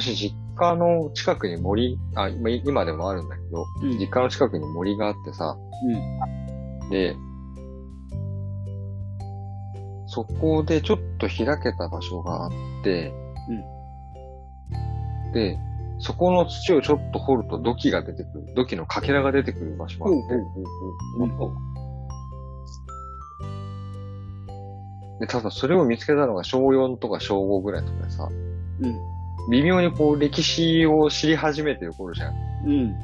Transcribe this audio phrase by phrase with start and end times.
[0.00, 3.98] 昔実家の近くに森、あ、今今でもあるんだけど、うん。
[3.98, 5.56] 実家の近くに森があってさ、
[6.90, 7.14] で、
[10.06, 12.50] そこでちょっと開けた場所があっ
[12.82, 13.12] て、
[15.34, 15.58] で、
[15.98, 20.16] そこの土をちょっと掘ると土器が出てくる、土器のかけらが出てくる場所があっ
[25.20, 28.26] て、で、ただそれを見つけたのが小4とか小5ぐらいとかでさ、
[28.80, 29.19] うん。
[29.48, 32.34] 微妙にこう歴史を知り始めてる頃じゃん。
[32.66, 32.94] うん。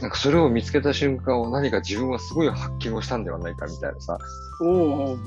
[0.00, 4.18] なんかそれを見つけた瞬間を何か自分はすごい発見をしたんではないかみたいなさ、
[4.62, 5.18] おおおお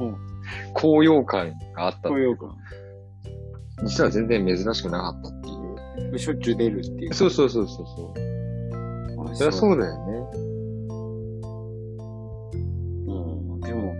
[0.73, 2.09] 高揚感があった。
[2.09, 2.55] 高揚感。
[3.83, 6.19] 実は全然珍しくなかったっていう。
[6.19, 7.13] しょっちゅう出るっていう。
[7.13, 9.31] そうそうそうそうそう。
[9.31, 10.11] あそりゃそうだよね。
[13.07, 13.61] うん。
[13.61, 13.95] でも、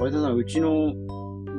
[0.00, 0.92] あれだな、うちの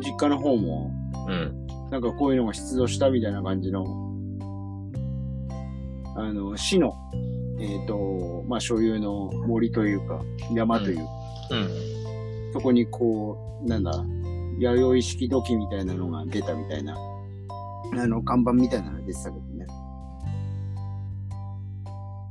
[0.02, 0.92] 実家の方も、
[1.28, 1.68] うん。
[1.90, 3.86] なんかこういうのが出動したみたいな感じの、
[6.16, 6.94] あの、市の、
[7.60, 10.22] えっ、と、まあ、所有の森というか、
[10.54, 11.04] 山というか、
[11.52, 12.54] うん。
[12.54, 13.92] そこにこう、なんだ、
[14.60, 16.98] 弥生式土器みたいなのが出たみたいな、
[17.98, 19.66] あの、看板みたいなのが出てたけどね。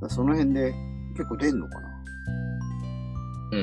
[0.01, 0.73] だその辺で
[1.17, 1.89] 結構出んのかな？
[3.53, 3.57] う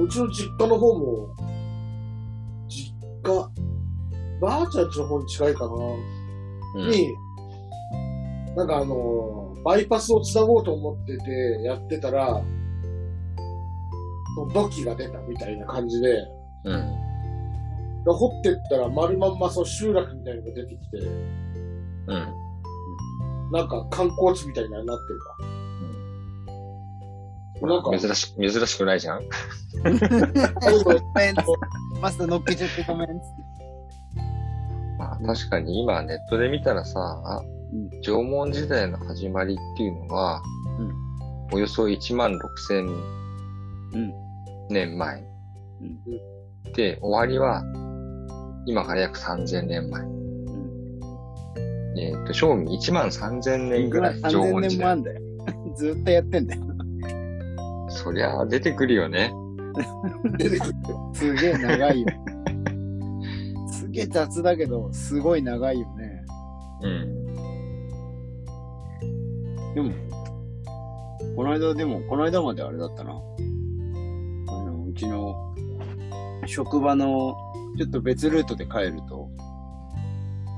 [0.00, 0.04] ん。
[0.04, 1.34] うちの実家の方も、
[3.22, 3.50] 実家、
[4.40, 5.74] ばあちゃんちの方に近いかな、
[6.76, 6.90] うん。
[6.90, 7.14] に、
[8.56, 12.42] なんかあの、バイパスをつなごうと思ってて、やってたら、
[14.52, 16.24] 土器が出たみたいな感じで、
[16.64, 17.02] うん。
[18.04, 20.98] で掘ってったら丸まんまそう集落みたいなのが出てきて、
[22.08, 22.42] うん。
[23.52, 25.61] なんか観光地みたいになってるか。
[27.66, 29.22] なんか、珍し、珍しくないじゃん？
[32.00, 33.08] マスター乗っけちゃってごめん。
[34.98, 37.42] まあ確かに今ネットで見たらさ、
[37.72, 40.42] うん縄文時代の始まりっていうのは、
[41.52, 44.12] およそ1万6千うん。
[44.68, 45.22] 年前。
[45.80, 45.98] うん
[46.74, 47.62] で、終わりは
[48.66, 50.02] 今から約3000年前。
[51.98, 54.78] えっ、と、正味1万3000年ぐらい縄3000文時代。
[54.78, 55.20] 年もあんだよ。
[55.76, 56.62] ずっとやってんだよ。
[57.92, 59.32] そりゃ出てくるよね。
[60.38, 60.74] 出てくる。
[61.14, 62.06] すげえ長いよ。
[63.70, 66.24] すげえ雑だけど、すごい長いよね。
[66.82, 67.22] うん。
[69.74, 69.92] でも、
[71.36, 73.10] この間でも、この間まであれだったな。
[73.10, 75.54] あの、うちの
[76.46, 77.34] 職場の
[77.78, 79.28] ちょっと別ルートで帰ると、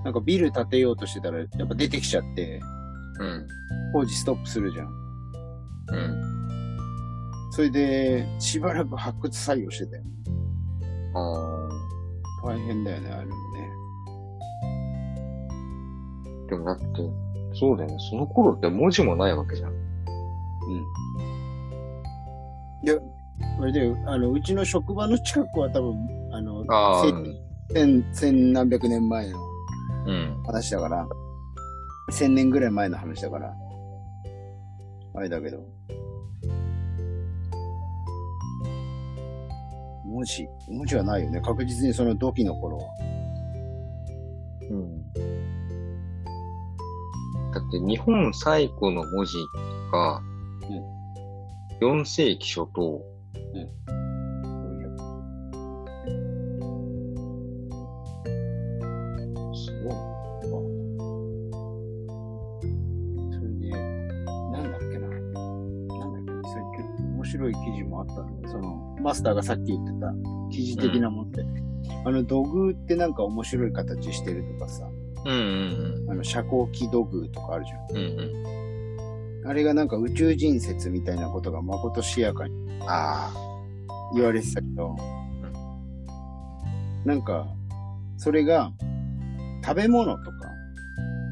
[0.04, 2.60] なんかビル建てようとしてたら、やっぱ出てきちゃって、
[3.20, 3.46] うん。
[3.92, 4.88] 工事ストップするじゃん。
[5.88, 6.33] うん。
[7.54, 10.02] それで、しばらく発掘作業してたよ。
[11.14, 11.68] あ
[12.44, 13.70] 大変だよね、あれもね。
[16.46, 16.84] ーでもだって、
[17.54, 17.96] そうだよね。
[18.10, 19.70] その頃って文字もないわけじゃん。
[19.70, 19.76] うん。
[22.82, 22.96] いや、
[23.60, 25.94] あれだよ、あの、うちの職場の近くは多分、
[26.32, 27.12] あの、ああ、
[27.72, 29.38] 千、千何百年前の
[30.06, 30.42] うん。
[30.44, 31.06] 話だから、
[32.10, 33.54] 千年ぐらい前の話だから、
[35.14, 35.73] あれだけど。
[40.14, 41.40] 文字、文字はないよね。
[41.40, 42.84] 確実にその土器の頃は。
[44.70, 45.02] うん。
[47.52, 49.34] だって日本最古の文字
[49.90, 50.22] が、
[51.80, 53.02] 4世紀初頭。
[59.52, 59.94] すごい。
[63.32, 63.70] それで、
[64.52, 65.08] なんだっけな。
[65.08, 65.14] な
[66.06, 68.52] んだっけ、それ結構面白い記事もあったんだよ。
[68.52, 70.14] その、マスターがさっき言ってた
[70.50, 71.44] 記事的なもんって。
[72.06, 74.88] あの、土偶ってなんか面白い形してるとかさ、
[75.26, 77.90] うんうんあの、遮光器土偶とかあるじゃん。
[77.90, 78.18] うん。
[78.18, 78.54] うん
[79.46, 82.82] あれがなんか宇宙人説みたいなことがまことしやかにうん。
[82.84, 83.32] ああ。
[84.14, 84.96] 言われてたけど、
[87.04, 87.46] なんか、
[88.16, 88.72] それが
[89.62, 90.50] 食べ物とか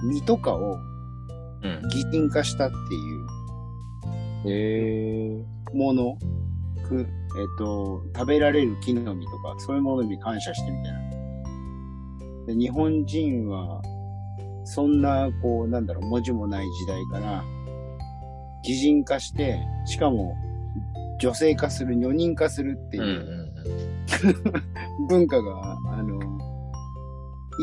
[0.05, 0.77] 身とかを
[1.63, 1.89] うん。
[1.89, 5.45] 擬人化したっていうへえ。
[5.73, 6.19] もの、
[6.87, 7.07] く、
[7.39, 11.01] えっ、と、食べられる木の実とか、そういうものに感謝してみたいな。
[12.47, 13.83] で日本人は、
[14.65, 17.45] そんな、こう、なんだろう、文字もない時代から、
[18.65, 20.37] 擬人化して、しかも、
[21.21, 26.19] 女性化する、女人化するってうんういうん 文化が、あの、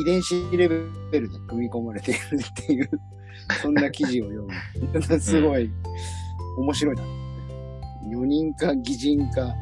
[0.02, 0.76] 遺伝子レベ
[1.20, 2.90] ルで組み込まれているっていう、
[3.62, 4.48] そんな記事を読
[5.04, 5.20] む。
[5.20, 5.70] すごい
[6.58, 7.19] 面白いな。
[8.04, 9.54] 女人か擬人か、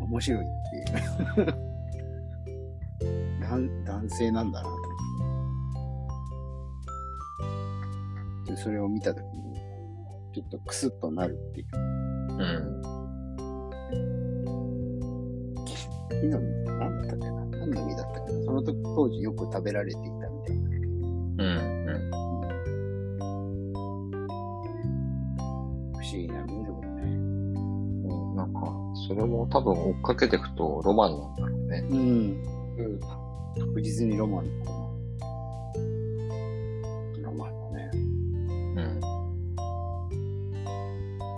[0.00, 1.56] 面白いっていう。
[3.42, 4.76] 男男性なんだなと。
[8.46, 9.54] で、それを見たときに、
[10.32, 11.66] ちょっとクスッとなるっていう。
[12.32, 12.82] うん。
[15.64, 17.44] 木の実って何だったっけな？
[17.44, 18.44] 何の実だったっけな？
[18.44, 20.70] その時当時よく食べられていたみたいな。
[21.44, 21.71] うん。
[29.12, 31.84] それも多分追っかけていくとロマンなんだろうね。
[31.90, 31.98] うん。
[32.78, 33.00] うん。
[33.58, 34.70] 確実にロマンだな
[37.22, 37.90] ロマンだね。
[37.92, 39.00] うん。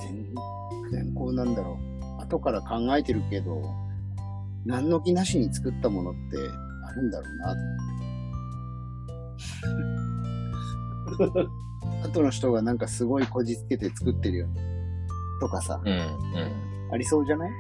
[0.01, 0.33] 全
[0.93, 1.77] 然こうなんだろ
[2.21, 2.23] う。
[2.23, 3.61] 後から考えてるけど、
[4.65, 6.21] 何の気なしに作ったものって
[6.87, 7.57] あるんだろうな
[11.19, 12.07] と思って。
[12.09, 14.63] 後の人がなんかすごいこじつけて作ってるよね。
[15.41, 15.93] とかさ、うん。
[15.93, 16.64] うん。
[16.93, 17.51] ありそうじゃない？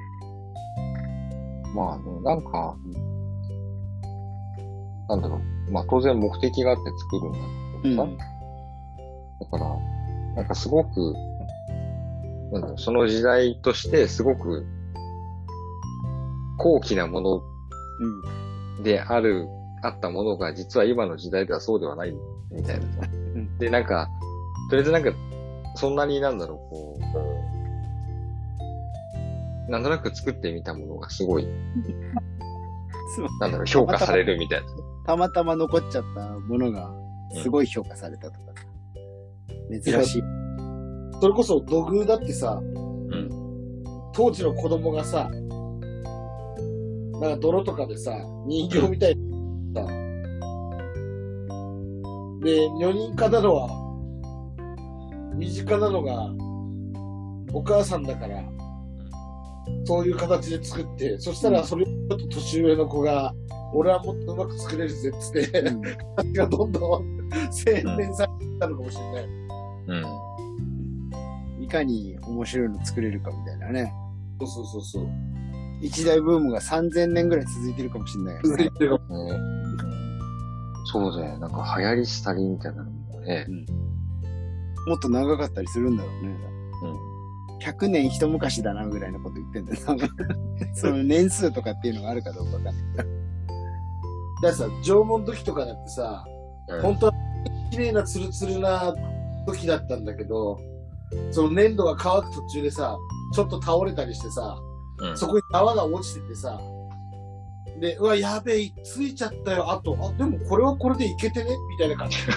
[1.74, 2.76] まあね、なんか、
[5.08, 5.72] なんだろう。
[5.72, 7.38] まあ当然目的があって作るんだ
[7.82, 8.10] けどさ。
[9.40, 9.76] だから、
[10.36, 11.14] なんかすごく、
[12.52, 14.64] なんだろう、その時代としてすごく
[16.58, 17.42] 高貴なもの
[18.78, 18.82] うん。
[18.82, 19.48] である、
[19.82, 22.14] あったものが実は今の時代ではそうではない
[22.50, 22.86] みたいな
[23.58, 24.08] で、なんか、
[24.70, 25.10] とりあえずなんか、
[25.76, 27.02] そんなになんだろう、こう、
[29.68, 31.46] なんとなく作ってみたものがすごい、
[33.40, 34.66] なんだろう、評価されるみたいな。
[35.06, 36.90] たまたま残っちゃったものが
[37.42, 38.38] すごい評価されたとか。
[39.70, 40.22] 珍しい。
[41.20, 43.30] それこそ土偶だってさ、うん。
[44.12, 45.28] 当時の子供がさ、
[47.20, 48.12] なんか泥とかでさ、
[48.46, 49.16] 人形みたい
[49.72, 49.88] なさ、
[52.42, 53.68] で、女人化なのは、
[55.34, 56.30] 身近なのが、
[57.52, 58.42] お母さんだから、
[59.84, 63.34] そういう形で作って、そしたらそれをちょっと年上の子が、
[63.74, 65.72] 俺はもっとうまく作れるぜっつって、う
[66.24, 69.24] んがどんどん洗練されてたのかもしれない。
[69.88, 69.94] う
[71.60, 71.64] ん。
[71.64, 73.92] いかに面白いの作れるかみたいなね。
[74.40, 75.08] そうそうそうそう。
[75.80, 78.48] 一大ブームが3000年ぐらい続いてるかもしれないよね。
[78.48, 79.38] 続いてるかもね、
[80.86, 81.38] そうだよ。
[81.38, 83.46] なんか流行りしたりみたいなのもね。
[84.86, 86.36] もっと長かったりするんだろうね。
[86.82, 87.13] うん。
[87.64, 89.80] 100年一昔だなぐらいのこと言ってんだよ。
[90.74, 92.74] その年数とかっていうのがあるかどうかわかんない。
[94.42, 96.24] だってさ、縄文時とかだってさ、
[96.68, 97.12] うん本当は
[97.70, 98.94] 綺麗なツルツルな
[99.46, 100.58] 時だったんだけど、
[101.30, 102.96] その粘土が乾く途中でさ、
[103.34, 104.56] ちょっと倒れたりしてさ、
[104.98, 106.60] うんそこに泡が落ちててさ、
[107.80, 111.50] で、うわ、やべえ、ついちゃったよ、あと、あ、でもこれはこれでいけてね？
[111.70, 112.18] みたいな感じ。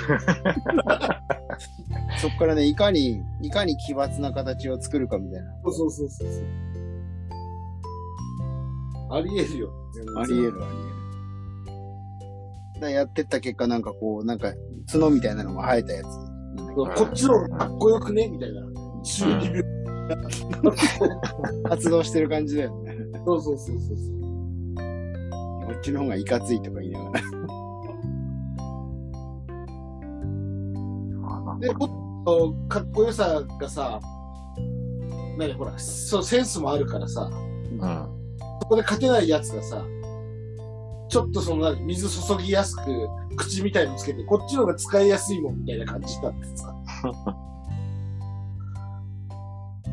[2.19, 5.51] そこからね、いかに、いかに奇抜な形を作るかみたいな。
[5.65, 6.43] そうそうそうそうそう。
[9.09, 9.71] あり得るよ。
[10.17, 10.85] あり得るあり得
[12.75, 12.81] る。
[12.81, 14.53] だやってった結果なんかこう、なんか
[14.91, 16.05] 角みたいなのが生えたやつ。
[16.75, 18.27] こっちの方がかっこよくね？
[18.27, 18.61] みたいな。
[19.03, 19.63] 中二病。
[21.69, 22.95] 発動してる感じだよね。
[23.25, 24.17] そうそうそうそうそう。
[25.65, 27.21] こっちの方がいかついとか言いながら。
[31.59, 31.69] で、
[32.67, 34.01] かっこよさがさ、
[35.37, 37.79] 何ほら、そう、センスもあるからさ、うん。
[38.61, 39.85] そこで勝てないやつがさ、
[41.09, 42.83] ちょっとその、水注ぎやすく、
[43.37, 46.75] 口みたいのつけて、こっちの方が使いやすいもんみたいな感じだってさ。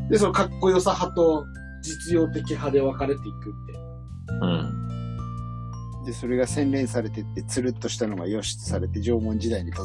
[0.09, 1.45] で、そのかっこよさ派と
[1.81, 3.79] 実用的派で分かれていくって。
[4.41, 4.84] うん。
[6.05, 9.83] で、それが洗練されてって、つるっとしたのが良しとされて、縄文時代に突入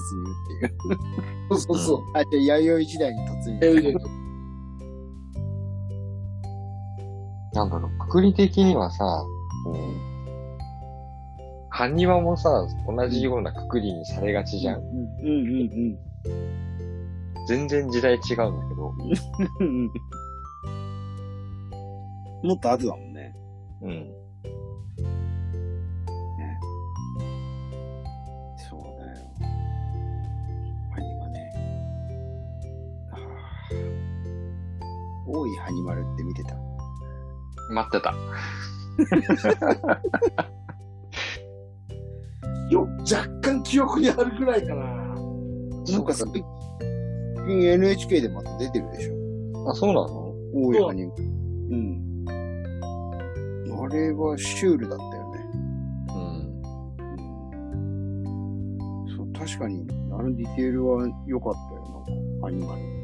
[0.69, 1.57] っていう。
[1.57, 2.03] そうそうそう。
[2.15, 3.95] あ、じゃあ、弥生時代に突え入。
[7.53, 9.05] なんだろう、くくり的にはさ、
[9.65, 9.77] こう、
[11.71, 14.81] 埴輪もさ、同じようなくくりにされがちじゃん。
[14.81, 15.99] うんうんうん
[17.49, 18.95] 全然時代違うんだけど。
[19.61, 19.87] うん。
[22.43, 23.35] もっと後だもんね。
[23.83, 24.20] うん。
[35.53, 36.55] いハニマルって見てた。
[37.73, 38.15] 待ってた。
[42.71, 44.85] よ、若干記憶にあるぐらいかな。
[44.85, 46.45] なんか最近
[47.49, 49.15] NHK でまた出てるでしょ。
[49.71, 50.31] あ、そうなの？
[50.53, 51.25] 大いハニマル。
[51.25, 52.25] うん。
[53.83, 55.41] あれはシュールだったよね。
[56.09, 56.63] うん。
[59.07, 59.17] うん。
[59.17, 63.00] そう、確かに、あのディテールは良かったよ、なんか、ハニマル。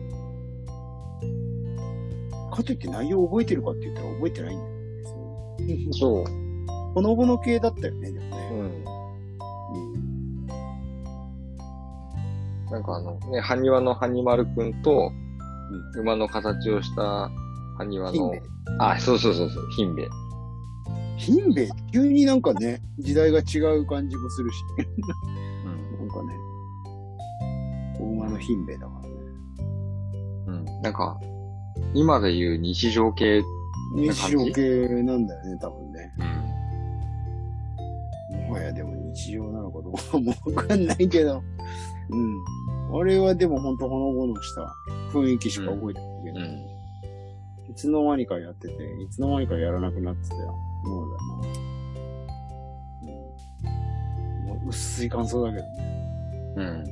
[2.57, 4.71] かといって内容を覚えてるかって言ったら覚えてないんだよ
[5.79, 6.25] ね、そう。
[6.95, 8.49] ほのぼの系だったよね、でもね。
[8.53, 8.59] うん。
[9.75, 10.47] うん、
[12.71, 15.13] なんかあの、ね、ハニワのハ埴丸くんと、
[15.95, 17.31] うん、馬の形をした
[17.77, 18.33] ハニワの、
[18.79, 20.09] あ、そうそうそうそう、ヒンベ。
[21.19, 21.69] ヒンベ？
[21.93, 24.83] 急になんかね、時代が違う感じもするし、う
[25.69, 26.35] ん、なんかね、
[27.99, 29.15] 大馬のヒンベだからね。
[30.47, 31.19] うん、なんか、
[31.95, 33.43] 今で言う日常系、
[33.95, 36.13] 日常系なんだよね、多分ね。
[36.19, 36.23] う
[38.35, 38.49] ん。
[38.49, 41.43] もはやでも日常なのかどうかもわかんないけど。
[42.11, 43.01] うん。
[43.01, 44.73] あれはでもほんとほのぼのした
[45.13, 46.77] 雰囲気しか覚えてないけど、うん。
[47.71, 50.55] いつの間にかやってて、いつの間にかやらなくなってたよ。
[50.85, 53.17] もうだな。
[54.43, 55.71] うん、もう薄い感想だけどね。
[56.57, 56.85] うん。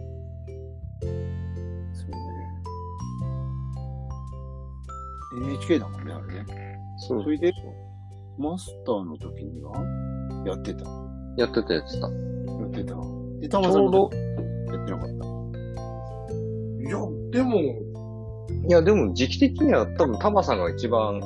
[5.42, 6.46] NHK だもんね、あれね。
[6.98, 7.52] そうそれで、
[8.38, 9.72] マスターの時には
[10.46, 10.84] やってた？
[11.36, 12.08] やってたやつだ。
[12.08, 12.14] や
[12.66, 12.96] ってた。
[13.40, 15.24] で、たまさんやってなかった？
[16.80, 16.98] いや、
[17.30, 17.58] でも、
[18.68, 21.20] いや、でも時期的には多分タマさんが一番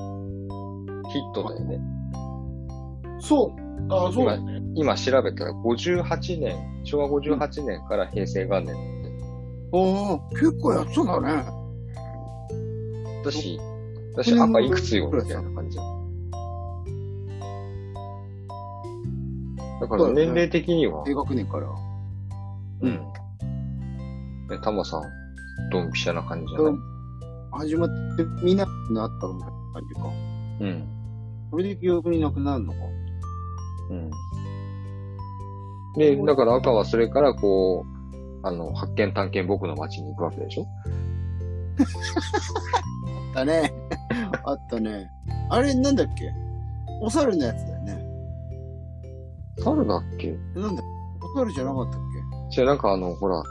[1.10, 1.80] ヒットだよね。
[3.20, 3.60] そう。
[3.90, 4.62] あそうだね。
[4.74, 8.76] 今調べたら58年、昭和58年から平成元年
[9.72, 11.44] ああ、結構やってたんだね。
[13.24, 13.58] 私、
[14.18, 15.78] 私赤いくつよみたいな感じ。
[19.80, 21.68] だから年齢的には、低学年から。
[22.80, 22.90] うん。
[22.90, 25.02] ね、タマさん、
[25.70, 26.75] ドンピシャな感じじゃない？
[27.52, 29.52] 始まって見なくなったの感
[29.88, 30.10] じか。
[30.62, 30.88] うん。
[31.52, 32.78] それで記憶になくなるのか。
[33.90, 34.10] うん。
[35.96, 37.87] で、だから赤はそれからこ
[38.42, 40.66] う、あの、発見探検僕の街に行くわけでしょ？
[41.78, 43.72] あったね。
[44.44, 45.10] あったね。
[45.50, 46.32] あれなんだっけ？
[47.00, 48.04] お猿のやつだよね。
[49.62, 50.37] 猿だっけ？
[50.54, 50.82] なんだ
[51.34, 52.00] お猿じゃなかったっ
[52.50, 53.42] じゃなんかあの、ほら、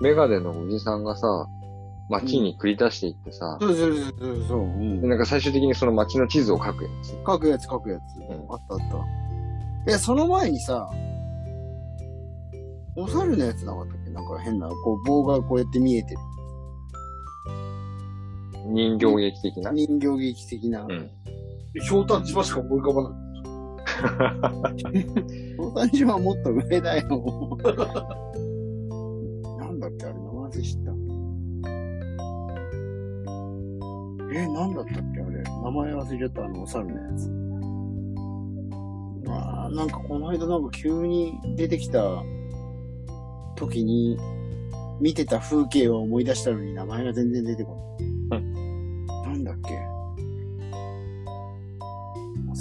[0.00, 1.46] メガネのおじさんがさ、
[2.10, 4.58] 街に繰り出していってさ、けそうそうそうそうそう。
[4.58, 7.08] うんでなんか最終的にその街の地図を書くやつ。
[7.26, 8.18] 書くやつ書くやつ。
[8.18, 8.84] んあったあった。
[9.90, 10.90] いや、その前にさ、
[12.94, 14.10] お猿のやつなかったっけ？
[14.10, 16.20] なんか変な、こう棒がこうやって見えてる。
[18.66, 19.72] 人形劇的な。
[19.72, 20.84] 人形劇的な。
[20.84, 21.10] うん。
[21.80, 23.22] ひょうたん島しか思い浮かばない。
[25.56, 27.58] 相談所はもっと上だよ。
[29.58, 30.92] なんだっけあれ、名前忘れ知った。
[34.34, 35.42] え、なんだったっけあれ。
[35.42, 37.30] 名前忘れちゃった、あの、お猿のやつ。
[39.28, 42.02] あーなんかこの間なんか急に出てきた
[43.56, 44.18] 時に
[45.00, 48.11] 見てた風景を思い出したのに名前が全然出てこない。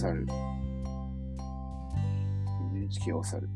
[0.02, 0.26] お猿。
[2.74, 3.48] NHK お猿。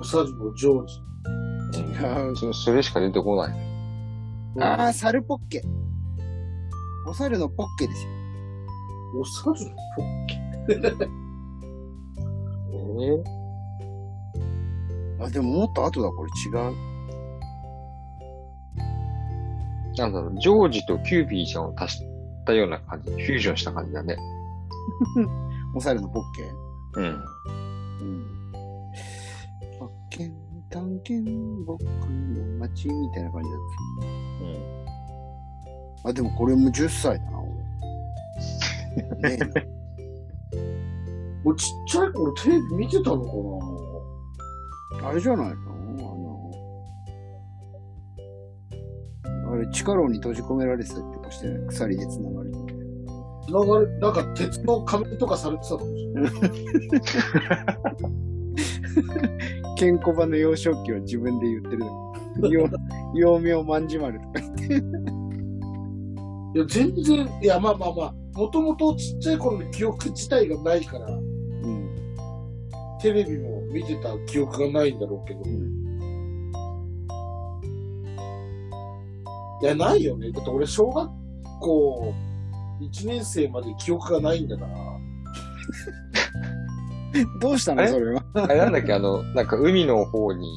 [0.00, 0.94] お猿のジョージ。
[1.78, 2.36] 違う。
[2.36, 3.56] そそれしか出てこない。
[4.62, 5.62] ああ、猿ポッケ。
[7.06, 8.10] お猿のポッケですよ。
[9.20, 10.40] お猿のポッケ？
[13.02, 13.22] え
[15.22, 16.74] あ、でももっと後だ、これ違う。
[19.92, 22.09] ー、なんだろう、ジョージとキューピーちゃんを足し
[22.50, 24.16] たような感じ、フュージョンした感じだね。
[25.74, 26.42] お猿のポッケ？
[26.96, 27.04] うん。
[27.04, 27.08] う
[28.04, 28.24] ん。
[29.78, 30.32] 発見、
[30.68, 31.30] 探検、
[31.64, 31.88] 僕の
[32.58, 33.60] 街みたいな感じだっ
[34.42, 34.54] うん。
[36.02, 36.08] た。
[36.10, 37.50] あ、でもこれも10歳だな、俺。
[39.36, 39.38] ね
[41.44, 43.24] もうちっちゃい頃テレビ見てたの
[45.00, 45.54] かあれじゃないの？
[49.46, 52.39] あの、あれ、地下牢に閉じ込められてたりとかして、鎖で繋が
[53.50, 53.66] れてて。
[53.66, 56.32] な流れ、なんか鉄の仮面とかされてたかもしれない。
[59.76, 62.12] ケンコバの幼少期は自分で言ってるの。
[62.42, 62.70] 幼
[63.14, 64.76] 幼名万事丸とか言って。
[66.52, 71.90] いや、全然、いや、まあまあまあ、もともとちっちゃい頃の記憶自体がないから、うん。
[73.00, 75.40] テレビも見てた記憶がないんだろうけど。
[75.44, 75.80] うん
[79.62, 80.32] いや、ないよね。
[80.32, 81.10] だって俺、小学
[81.60, 82.14] 校
[82.80, 84.72] 1年生まで記憶がないんだから。
[87.40, 87.82] どうしたの？
[87.82, 88.22] えそれは。
[88.34, 90.48] あれなんだっけ、あの、なんか海の方に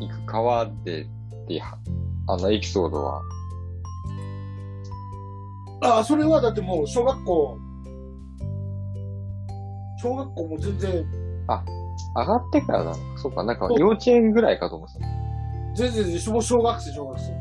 [0.00, 1.06] 行く川でっ
[1.48, 1.62] て
[2.28, 3.20] あのエピソードは、
[5.82, 7.58] ああ、それはだってもう小学校、
[10.02, 11.04] 小学校も全然、
[12.14, 12.92] 上がってからなの？
[12.92, 12.98] か。
[13.16, 15.06] そうか、なんか幼稚園ぐらいかと思ってた。
[15.74, 17.32] 全然全然、もう小学生、小学生。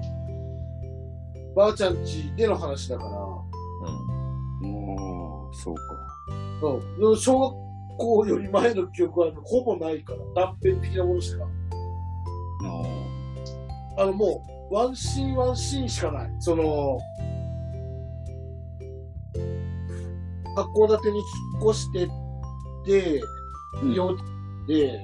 [1.56, 3.25] ばあちゃん家での話だから、
[5.66, 5.82] そうか。
[7.02, 7.18] うん。
[7.18, 11.48] 小学校より前の記憶はほぼないから、断片的なものしか。
[13.98, 16.36] あの、もう、ワンシーンワンシーンしかない。
[16.40, 17.00] その、
[20.56, 21.24] 函館に引
[21.60, 22.08] っ越してっ
[22.86, 23.22] て、
[23.82, 25.00] うん幼稚園で、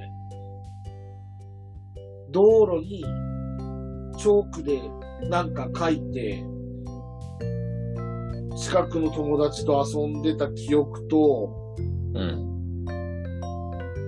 [2.30, 3.04] 道路に
[4.18, 4.82] チョークで
[5.30, 6.44] なんか書いて、
[8.56, 11.76] 近くの友達と遊んでた記憶と、
[12.14, 12.86] うん。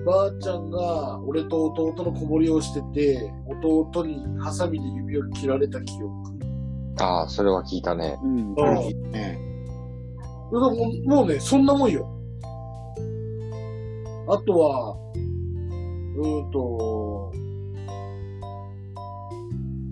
[0.06, 3.32] ばあちゃんが俺と弟の子守りをしてて、
[3.64, 6.14] 弟にハサミで指を切られた記憶。
[7.00, 8.20] ああ、それは聞いたね。
[8.22, 9.40] うん、聞いたね。
[10.52, 10.72] でも
[11.06, 12.08] もうね、そんなもんよ。
[14.28, 14.96] あとは、
[16.16, 17.32] うーんと、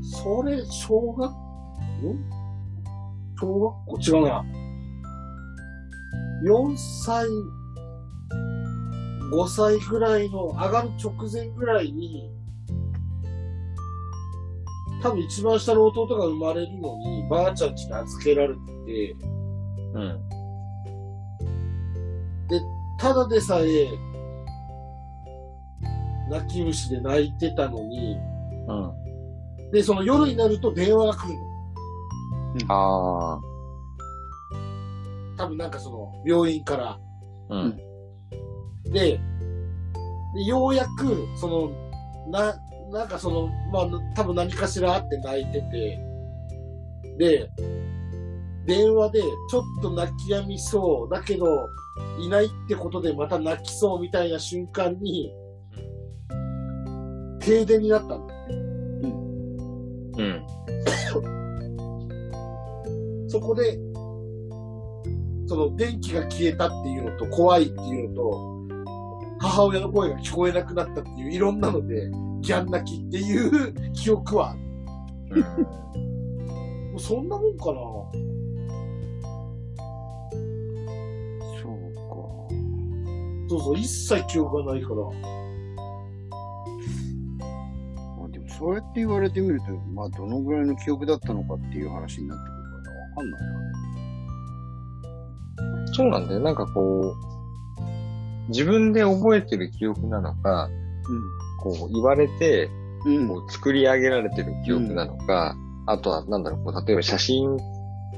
[0.04, 2.41] それ、小学、ん
[3.42, 4.46] 小学校違うな。
[6.44, 7.28] 4歳、
[9.32, 12.32] 5歳ぐらいの、上がる直前ぐらいに、
[15.02, 19.16] 多分一番下の弟が生まれるのに、ばあちゃん家に預けられてて、
[19.94, 20.20] うん。
[23.00, 23.88] ただでさえ、
[26.30, 28.18] 泣き虫で泣いてたのに、
[28.68, 29.72] うん。
[29.72, 31.51] で、その夜になると電話が来るの。
[32.68, 33.42] ああ。
[35.38, 37.00] 多分なんかその、病院から。
[37.50, 37.78] うん。
[38.92, 39.20] で、
[40.36, 41.72] でようやく、その、
[42.30, 42.56] な、
[42.92, 46.00] なんかその、まあ、多分何かしらあって泣いてて、
[47.18, 47.50] で、
[48.66, 51.70] 電話でちょっと泣き止みそう、だけど、
[52.20, 55.34] いないってことでまた泣きそうみたいな瞬間に、
[57.40, 58.28] 停電になったの。
[60.18, 60.46] うん。
[63.32, 63.80] そこで、
[65.48, 68.62] その電気が消えたっていうのと怖いっていうのと、
[69.40, 74.56] 母親の声が聞こえなくなったっていういろんなので、ギャン泣きっていう記憶はあ
[75.34, 75.44] る、
[76.92, 77.80] もうそんなもんかな。
[81.62, 82.02] そうか。
[83.48, 84.96] そうそう、一切記憶がないから。
[88.18, 92.61] まあでもそうやって言われてみると、まあどのぐらいの記憶だったのかっていう話になってくる
[93.16, 93.72] からわかんないよね。
[95.94, 96.40] そうなんだよ。
[96.40, 100.70] なんかこう、自分で覚えてる記憶なのか、
[101.60, 102.70] こう言われて、
[103.06, 103.18] うん。
[103.18, 103.28] うん。
[103.28, 107.58] こう作り上げられてる記憶なのか、あとはなんだろう、こう例えば写真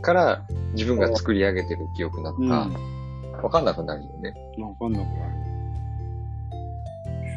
[0.01, 2.69] から自分が作り上げてる記憶なのか、
[3.41, 4.33] わかんなくなるよね。
[4.59, 5.33] わかんなくなる。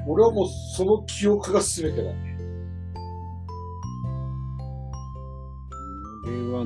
[0.09, 2.37] 俺はもうその記憶が全てだね。
[6.25, 6.65] これは、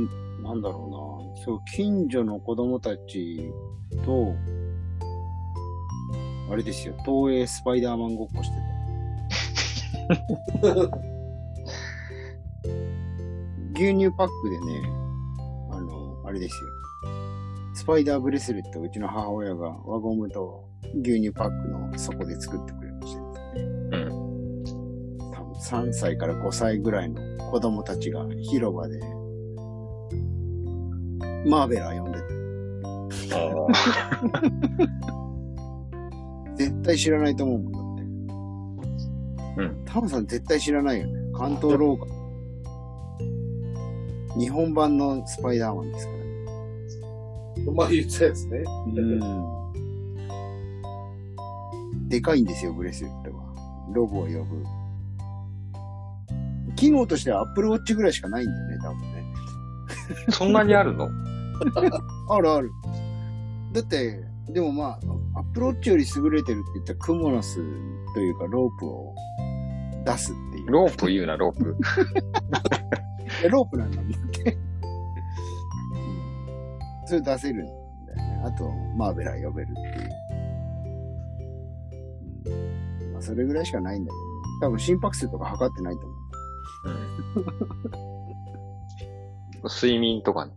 [0.51, 1.45] なんだろうな。
[1.45, 3.53] そう、近所の子供たち
[4.05, 4.35] と、
[6.51, 8.71] あれですよ、東映スパイダーマンごっこしてて。
[13.75, 14.83] 牛乳パックでね、
[15.71, 16.71] あの、あれですよ。
[17.75, 20.69] スパイダーブレスレットをうちの母親が輪ゴムと
[21.03, 23.27] 牛乳パックの底で作ってくれましてで
[24.67, 24.81] すね。
[25.33, 28.99] 多分3歳から5歳ぐらいの子供たちが広場で、
[31.47, 32.27] マーベラー読んでて、
[36.57, 38.07] 絶対知らないと思うもんだっ
[39.57, 39.63] て。
[39.63, 39.85] うん。
[39.85, 41.21] タムさん絶対知らないよね。
[41.35, 42.13] 関東ローカル。
[44.39, 46.25] 日本版のスパイダーマンですからね。
[47.75, 48.63] まあ言ってたやつね。
[48.87, 49.21] うん。
[52.09, 53.43] でかいんですよ、ブレスレットは。
[53.93, 54.65] ロボを呼ぶ。
[56.77, 59.25] 機能としては Apple Watch ぐらいしかないんだよね、多分ね。
[60.31, 61.09] そんなにあるの？
[62.29, 62.73] あるある。
[63.73, 64.99] だって、でもま
[65.35, 67.57] あ、アップローチより優れてるって言ったらクモの巣
[68.15, 69.15] というかロープを
[70.05, 70.71] 出すっていう。
[70.71, 71.77] ロープ言うな、ロープ。
[73.45, 74.55] え ロープなんだって。
[74.55, 74.71] うん
[77.11, 77.73] それ出せるんだよ
[78.17, 78.41] ね。
[78.45, 79.85] あと、マーベラー呼べるってい
[82.53, 82.55] う。
[82.55, 82.57] う
[83.09, 84.29] んまあ、それぐらいしかないんだけどね。
[84.61, 86.15] 多分心拍数とか測ってないと思
[89.65, 90.53] うん、 睡眠とかね。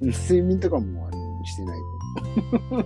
[0.00, 1.78] 睡眠とかもあれしてない
[2.70, 2.76] と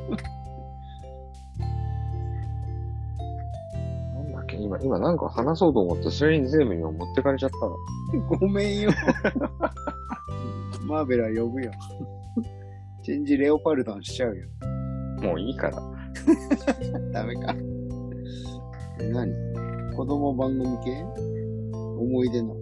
[4.14, 4.56] なんだっけ？
[4.56, 7.76] 今、今なんか話そうと思って、それに全部今持ってかれちゃったの。
[8.38, 8.90] ごめんよ。
[10.86, 11.70] マーベラー呼ぶよ。
[13.02, 14.46] チェンジレオパルドンしちゃうよ。
[15.22, 15.80] もういいから。
[17.12, 17.54] ダメか。
[19.00, 19.32] え、何？
[19.96, 21.04] 子供番組系？
[21.72, 22.54] 思い出の。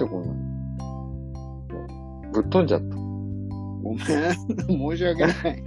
[0.00, 0.28] 全然出てこない。
[2.32, 2.86] ぶっ飛んじゃった。
[3.82, 3.98] ごめん。
[4.94, 5.34] 申し訳ない。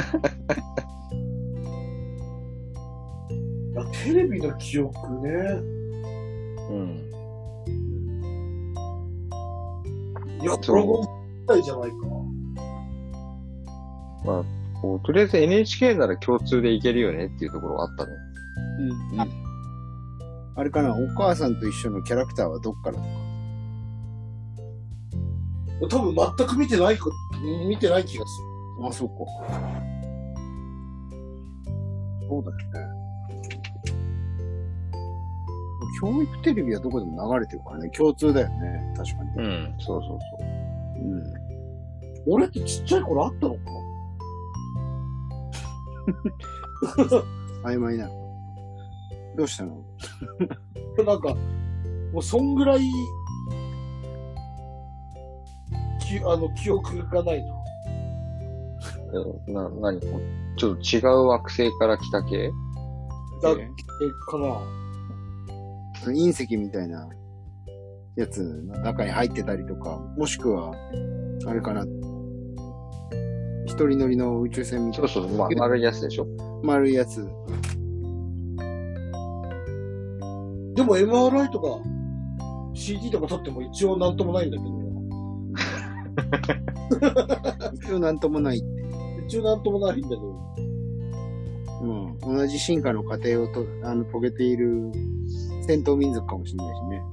[3.75, 5.29] あテレビの記憶ね。
[6.69, 7.09] うん。
[10.41, 11.07] いや、そうドラゴン
[11.41, 11.95] みたいじゃないか。
[14.25, 14.43] まあ、
[14.81, 18.11] こうとりあえず NHK なら共通でいけるよねっていうところがあったね。
[18.79, 19.19] うん。
[20.55, 23.32] あれかな、お母さんと一緒のキャラクターはどっからとか。
[25.81, 27.09] 多分全く見てないか、
[27.67, 28.41] 見てない気がす
[28.81, 29.15] あ、そうか。
[32.29, 33.03] そうだよね。
[36.01, 37.89] 教育テレビはどこでも流れてるからね。
[37.91, 38.93] 共通だよね。
[38.97, 39.29] 確かに。
[39.37, 39.75] うん。
[39.79, 40.19] そうそう
[40.99, 41.19] うん。
[41.19, 41.33] る。
[42.27, 43.59] 俺ってちっちゃい頃あったのか
[47.63, 48.09] 曖昧な。
[49.37, 49.77] どうしたの？
[50.97, 51.35] な なんか、
[52.11, 52.81] もうそんぐらい、
[56.19, 57.53] きあの、記憶がないな。
[59.11, 59.51] そう。
[59.51, 59.99] な、なに
[60.57, 62.51] ちょっと違う惑星から来た系？
[63.41, 63.67] だええ、
[64.29, 64.59] かな。
[66.05, 67.07] 隕石みたいな
[68.15, 70.73] やつの中に入ってたりとか、もしくは、
[71.45, 71.85] あれかな。
[73.65, 75.07] 一人乗りの宇宙船みたいな。
[75.07, 76.27] そうそう、まあ、丸いやつでしょ？
[76.63, 77.25] 丸いやつ。
[80.75, 81.79] でも MRI とか
[82.73, 84.69] CD とか撮っても一応なんともないんだけど、
[87.73, 88.67] 一応なんともないって。
[89.27, 90.53] 一応なんともないんだけど、
[91.81, 92.17] うん。
[92.37, 94.91] 同じ進化の過程をとあの遂げている
[95.65, 97.03] 戦闘民族かもしれないしね。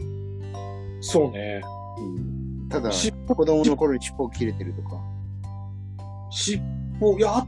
[1.00, 1.60] そうね。
[1.98, 2.02] う
[2.66, 2.68] ん。
[2.68, 5.00] ただ、し子供の頃に尻尾切れてるとか。
[6.30, 6.60] 尻
[7.00, 7.44] 尾、いや、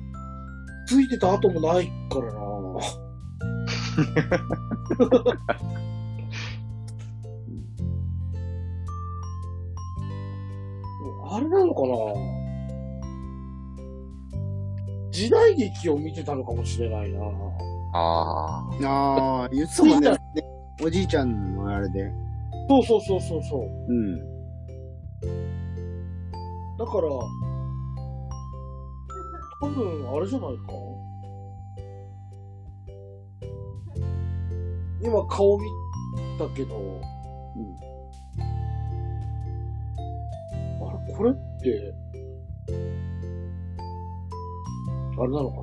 [0.86, 2.40] ついてた後もないからな。
[11.34, 11.96] あれなのかな？
[15.10, 17.20] 時代劇を見てたのかもしれないな。
[17.94, 18.86] ああ。
[18.86, 20.10] ああ、言ってたもんね。
[20.10, 20.18] ね
[20.84, 22.10] おじいちゃんのあれで。
[22.68, 23.62] そうそうそうそうそう。
[23.62, 24.18] うん。
[26.78, 27.08] だから、
[29.60, 30.72] 多分、あれじゃないか？
[35.02, 35.66] 今顔見
[36.38, 37.00] たけど、
[41.16, 41.94] これって、
[45.18, 45.56] あれなのか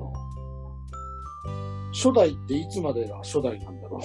[1.92, 4.00] 初代っていつまでが初代なんだろ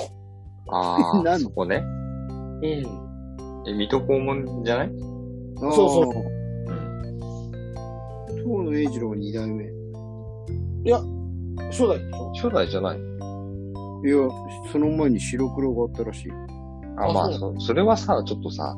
[0.70, 1.40] ああ、 なん？
[1.40, 1.78] そこね。
[1.78, 1.80] う。
[1.80, 3.68] うん。
[3.68, 4.92] え、水戸黄門じゃない？
[5.60, 6.08] そうそうう。
[8.38, 8.44] うん。
[8.44, 9.66] 遠野栄二郎二代目。
[9.66, 9.70] い
[11.72, 13.00] 初代でしょ初代じゃない？
[13.00, 13.04] や、
[14.72, 16.32] その前に白黒があったらしい。
[16.98, 18.76] あ、まあ、そ、それはさ、ちょっとさ、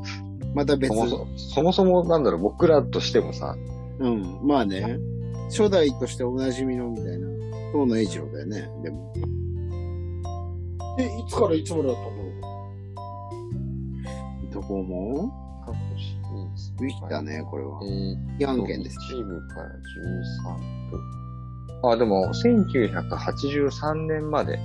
[0.58, 0.96] また別そ。
[0.96, 3.56] もそも、そもそもなんだろう、僕らとしてもさ、
[4.00, 4.40] うん。
[4.44, 4.98] まあね。
[5.50, 7.28] 初代としておなじみのみたいな。
[7.74, 8.68] 遠野栄一郎だよね。
[8.84, 9.14] でも。
[10.98, 12.10] で、いつからいつまでだったんだ
[14.50, 15.30] ろどこも？
[15.66, 17.86] 過去シリーズウィキだね、これはえ。
[17.88, 18.98] ーっヤと、ンケンです。
[19.14, 19.74] 1部から13
[21.82, 21.90] 部。
[21.92, 24.58] あ、でも、1983年まで。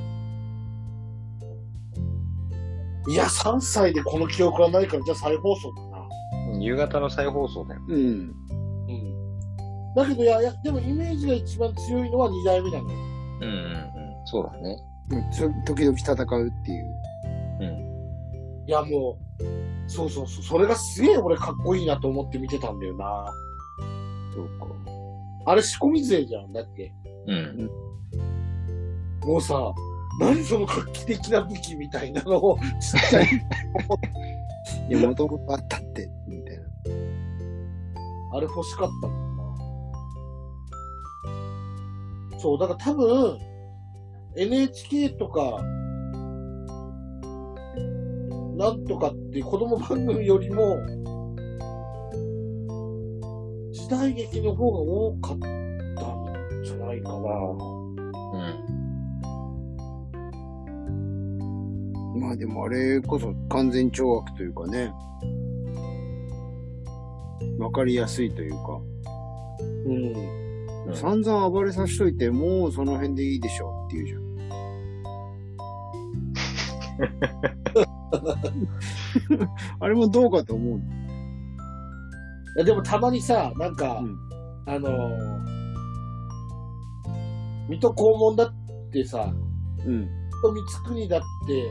[3.06, 3.10] う。
[3.10, 6.08] いや、3歳でこの記憶がないから、じゃあ再放送だな。
[6.58, 7.80] 夕方の再放送だよ。
[7.88, 7.96] うん。
[7.96, 9.94] うん。
[9.94, 12.98] だけど、いや、いや、でもイメージが一番強いのは2代目なのよ。
[13.40, 13.58] うんうんう
[14.22, 14.26] ん。
[14.26, 14.76] そうだね。
[15.32, 16.84] そ時々戦うっていう。
[17.60, 18.68] うん。
[18.68, 23.32] いや、もう、そうそうそう、それがすげえ俺かっこいいなと思って見てたんだよな。
[24.34, 24.66] そうか。
[25.44, 26.92] あれ仕込み勢じゃん、だって。
[27.26, 27.70] うん。
[29.24, 29.72] もうさ、
[30.22, 33.26] 何その画期的な武器みたいなのを、 ちっちゃい、
[34.88, 36.64] いや、もともとあったって、みたいな。
[38.34, 39.36] あれ欲しかったもん
[42.32, 42.38] な。
[42.38, 43.38] そう、だから多分、
[44.36, 45.60] NHK とか、
[48.56, 50.76] なんとかって子供番組よりも、
[53.72, 57.18] 時代劇の方が多かったんじゃないかな。
[57.18, 58.71] うん。
[62.22, 64.92] まあでもあれこそ完全懲悪というかね。
[67.58, 68.80] わかりやすいというか。
[69.86, 69.92] うん。
[70.16, 70.42] うん
[70.94, 74.22] 散々暴れさしといて、もうその辺でいいでしょっていうじゃん。
[79.78, 80.78] あれもどうかと思う。
[80.78, 80.82] い
[82.58, 84.18] やでもたまにさ、なんか、うん
[84.66, 85.62] あのー
[87.68, 88.52] 水戸黄門だっ
[88.92, 89.32] てさ、
[89.86, 90.08] うん。
[90.42, 91.70] 水国だって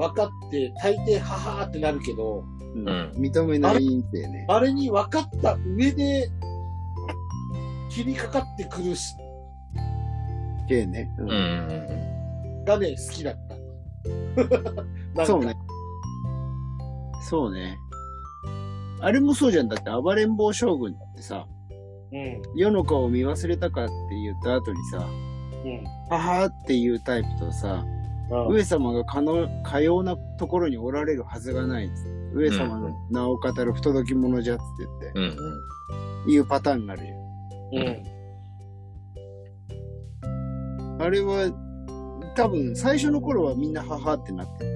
[0.00, 2.42] 分かって、大抵ははーってなるけど、
[2.74, 4.46] うんうん認めないんだよね。
[4.48, 6.30] あれに分かった上で、
[7.90, 9.14] 切りかかってくるし、
[10.68, 11.10] 系ね。
[11.18, 13.38] ううんんうんがね、好きだっ
[15.16, 15.24] た。
[15.26, 15.54] そうね。
[17.28, 17.76] そうね。
[19.00, 19.68] あれもそうじゃん。
[19.68, 21.46] だって暴れん坊将軍だってさ、
[22.12, 22.42] うん。
[22.54, 25.06] 世の顔を見忘れたかって言った後にさ、
[25.64, 25.84] うん。
[26.08, 27.99] 母っていうタイプとさ、うん
[28.30, 35.24] 上様がかのかようなところにおられるはずがないっつって上様の名を語る不届き者じゃっつって言って、うん
[36.26, 36.30] うん。
[36.30, 37.86] いうパターンがあるじゃん。
[37.86, 37.90] う
[40.98, 41.02] ん。
[41.02, 41.50] あれは、
[42.36, 44.70] 多分最初の頃はみんな母ってなってる。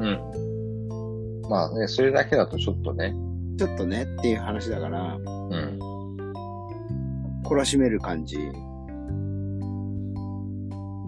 [0.00, 1.48] うん。
[1.48, 3.14] まあね、それだけだとちょっとね。
[3.58, 5.78] ちょっとねっていう話だから、うん。
[7.44, 8.38] 懲らしめる感じ。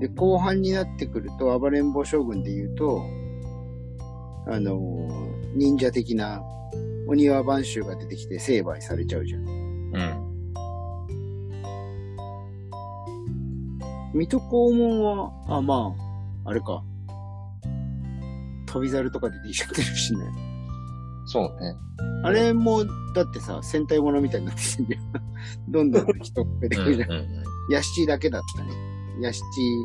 [0.01, 3.03] で、後半になってくると、暴れん坊将軍で言うと、
[4.47, 6.43] あのー忍者的な
[7.09, 9.41] お庭番衆が出てきて成敗されちゃうじゃん。
[9.41, 10.29] うん。
[14.15, 14.45] 水戸黄
[14.77, 15.95] 門は、あ、ま
[16.45, 16.83] あ、あれか。
[18.67, 20.21] 飛び猿とか出てきちゃってるしね。
[21.27, 21.75] そうね。
[22.25, 22.85] あれも、
[23.15, 25.03] だってさ、戦隊ものみたいになってきてんじゃん。
[25.73, 27.11] どんどん人が増えてくるじゃん。
[27.11, 27.27] うん
[27.71, 28.71] ヤシチだけだったね。
[29.21, 29.85] ヤシチ、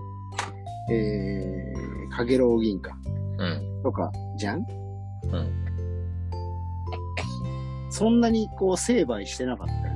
[0.92, 2.96] えー、かげろう銀か。
[3.38, 3.82] うん。
[3.84, 4.60] とか、じゃん？
[4.60, 4.62] う
[5.38, 5.50] ん。
[7.90, 9.90] そんなにこう、成敗してなかったよね。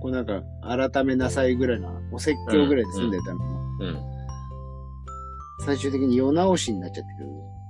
[0.00, 3.88] こうなんか、改めなさいぐらいな、お説教ぐらいで済んでたのも、うん。
[3.88, 3.98] うん。
[5.64, 7.28] 最終的に世直しになっちゃってる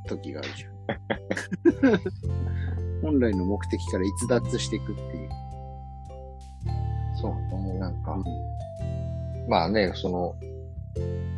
[0.09, 0.71] 時があるじゃん。
[3.03, 5.29] 本来の目的から逸脱していくっていう。
[7.21, 7.75] そうね。
[7.79, 8.17] なんか、
[9.49, 10.35] まあね、その、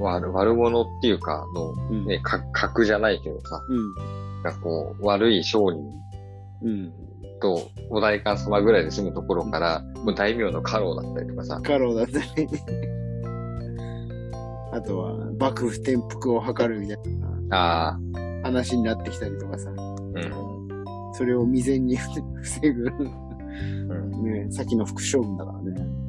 [0.01, 2.07] 悪悪者っていうか、の、うん。
[2.07, 3.62] ね、か格じゃないけどさ、
[4.42, 5.81] がこう、悪い商人
[6.62, 6.68] うん。
[6.68, 6.92] うん。
[7.40, 12.27] とお代官様ぐらいで住むところから、もう大名の家老だったりとかさ、過労だったり。
[14.73, 16.99] あとは、幕府転覆を図るみたい
[17.51, 21.14] ああ、な話になってきたりとかさ、うん。
[21.14, 21.96] それを未然に
[22.42, 24.23] 防ぐ、うん。
[24.23, 26.00] ね、先の副将軍だからね。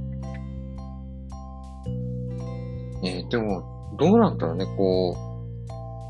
[3.02, 3.64] ねでも、
[3.98, 5.16] どうなんだろうね、こ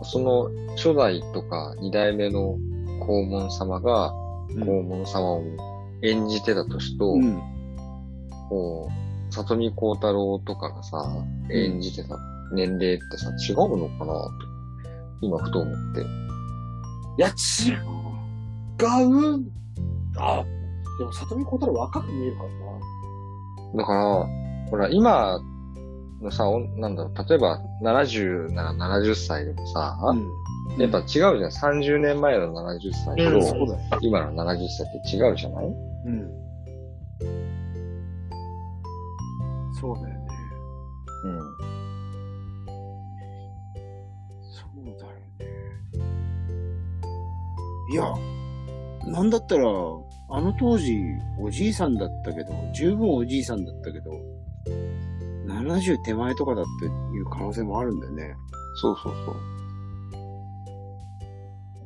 [0.01, 2.57] う、その初代とか二代目の
[3.05, 4.13] 黄門様が
[4.49, 5.43] 黄門様を
[6.03, 7.41] 演じてたとしと、うん。
[8.49, 12.17] こう、里見光太郎とかがさ、演じてた
[12.53, 14.31] 年齢ってさ、違うのかなと、
[15.21, 16.01] 今ふと思って。
[16.01, 16.03] い
[17.17, 17.35] や、違う。
[20.17, 20.43] あ、
[20.97, 22.49] でも、里見光太郎若く見えるから
[23.73, 23.77] な。
[23.77, 24.27] だから、
[24.69, 25.39] ほら、今
[26.21, 29.97] のさ、おなんだろう、例えば70なら70歳でもさ、
[30.77, 31.39] やっぱ違うじゃん。
[31.49, 33.37] 30年前の70歳と、う
[33.99, 33.99] ん。
[34.01, 35.65] 今の70歳って違うじゃない？
[35.65, 36.31] うん。
[39.79, 40.27] そうだよね。
[41.25, 41.39] うん。
[44.51, 45.45] そうだよね。
[47.91, 49.63] いや、なんだったら、
[50.33, 50.95] あの当時、
[51.41, 54.11] おじいさんだったけど、十分おじいさんだったけど、
[55.51, 58.35] 70手前とかだっていう可能性もあるんだよね。
[58.75, 59.31] そうそうそ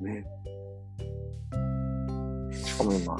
[0.02, 0.06] う。
[0.06, 0.26] ね。
[2.52, 3.16] しかも今、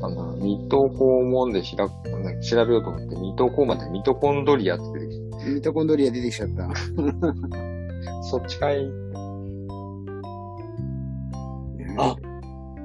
[0.00, 0.98] なんだろう、水戸黄
[1.30, 6.68] 門で調べようと思って、水戸黄門ってミトコンドリアって出てきて、ミトコンドリア出てきちゃった。
[8.22, 8.86] そっちかい
[11.98, 12.16] あ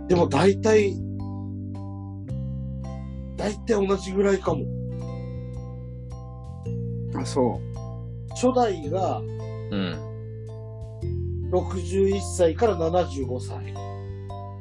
[0.08, 0.96] でも、大体、
[3.38, 4.75] 大体同じぐらいかも。
[7.22, 7.60] あ、そ
[8.32, 10.16] 初代がうん。
[11.52, 13.74] 61歳から75歳。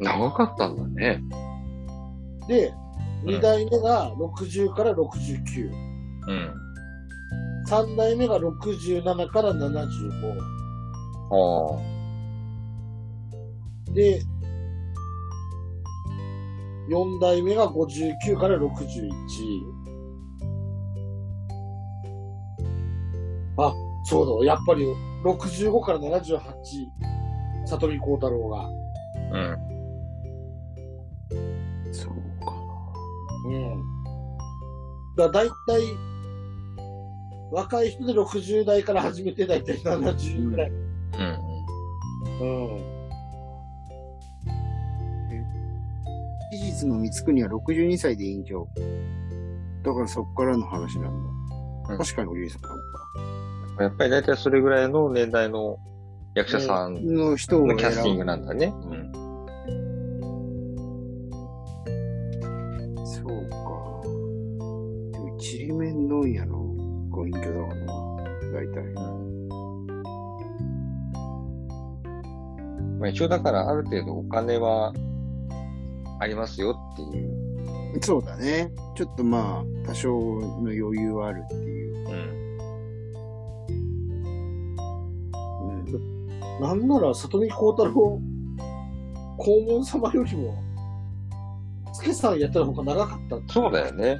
[0.01, 1.21] 長かったんだね。
[2.49, 2.85] で、うん
[3.25, 5.71] 2代目が60から69。
[6.29, 6.55] うん。
[7.67, 9.81] 3代目が67から75。
[11.31, 11.95] ああ。
[13.95, 14.21] で、
[16.91, 19.74] 4代目が59から61。
[23.57, 24.85] あ、そうだ、やっぱり
[25.25, 26.51] 65から78。
[27.67, 28.69] 里見光太郎が。
[29.33, 29.53] うん。
[31.91, 31.95] う。
[31.95, 32.13] そう
[32.45, 32.53] か。
[33.47, 33.85] うん。
[35.17, 35.83] だから大体、
[37.53, 40.71] 若い人で60代から始めて大体70ぐらい。
[40.71, 41.55] うん。
[42.41, 42.45] う
[42.81, 42.95] ん。
[46.51, 48.69] 事実の光国は62歳で隠居。
[49.83, 51.31] だからそっからの話なんだ。
[51.89, 53.34] うん確かにおじいさんなのか。
[53.81, 55.79] やっぱり大体それぐらいの年代の
[56.35, 58.73] 役者さんの人をのキャスティング選なんだね。
[58.73, 58.85] ぶ
[63.07, 63.65] そうか。
[65.13, 66.57] でも、ちりめん問屋の
[67.11, 68.05] ご隠居だからな。
[68.63, 68.85] いたい。
[72.99, 74.93] まあ、一応だからある程度お金は
[76.21, 77.35] ありますよっていう。
[78.01, 78.73] そうだね。
[78.97, 81.74] ちょっとまあ、多少の余裕はあるっていう。
[86.65, 88.19] なんなら、里見光太郎、
[89.39, 90.55] 黄門様よりも、
[91.93, 93.53] 助さんやった方が長かった。
[93.53, 94.19] そうだよね。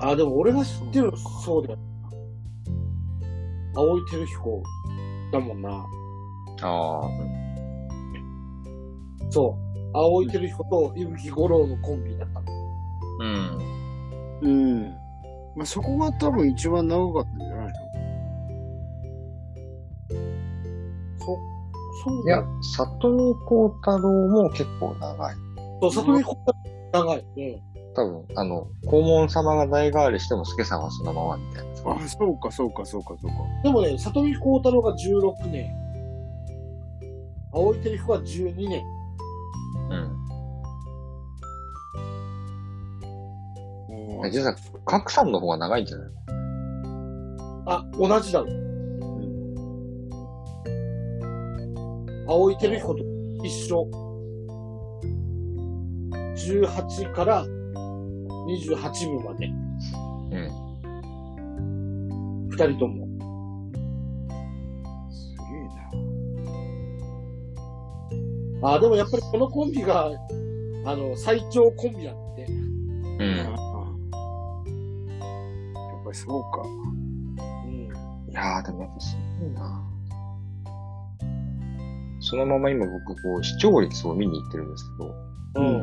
[0.00, 1.78] あ、でも俺が知ってるのそうだよ。
[3.76, 4.62] 青井照彦
[5.30, 5.70] だもんな。
[5.70, 5.86] あ
[6.62, 7.02] あ。
[9.28, 9.58] そ
[9.94, 9.94] う。
[9.94, 12.46] 青井照彦と伊吹五郎のコンビだったの。
[13.20, 14.40] うん。
[14.40, 14.82] うん。
[15.54, 17.55] まあ、そこが多分一番長かったんじゃ
[22.06, 22.44] そういや、
[22.76, 25.34] 里見光太郎も結構長い。
[25.82, 26.52] そう、里見光太
[26.94, 27.24] 郎長い。
[27.36, 27.60] うん。
[27.94, 31.70] 多分、あの、黄門様が代替わりしても助さんはそのままみたいな。
[31.94, 33.36] あ、そうか、そうか、そうか、そうか。
[33.64, 35.66] でもね、里見光太郎が16年。
[37.52, 38.82] 青井照彦が12年。
[44.20, 44.30] うん。
[44.30, 46.10] 実は、角さんの方が長いんじゃない？
[47.66, 48.46] あ、同じだろ。
[52.28, 53.04] 青井照彦と
[53.44, 53.88] 一緒。
[56.36, 59.46] 18から28部まで。
[59.46, 59.50] う
[60.36, 60.50] ん。
[62.50, 63.06] 二人とも。
[65.10, 65.68] すげえ
[68.62, 70.10] あ、でもやっぱりこのコンビが、
[70.84, 72.46] あの、最長コンビだって。
[72.46, 73.24] うな。
[73.24, 73.36] ん。
[73.36, 73.54] やっ
[76.04, 76.62] ぱりそうか。
[77.66, 77.88] うん。
[78.30, 79.95] いやー、でもやっぱすごいな。
[82.28, 85.14] そのまま今僕、こう、視聴率を見に行ってるんですけど、
[85.54, 85.76] うん。